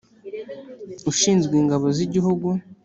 [1.11, 2.47] ushinzwe Ingabo z Igihugu